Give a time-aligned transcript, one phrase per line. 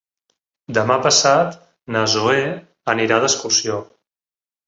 [0.77, 1.59] Demà passat
[1.95, 2.39] na Zoè
[2.95, 3.77] anirà d'excursió.